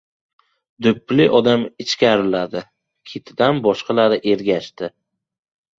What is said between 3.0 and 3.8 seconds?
Ketidan